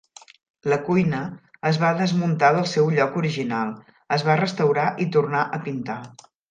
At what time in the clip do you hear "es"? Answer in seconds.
1.71-1.79, 4.19-4.27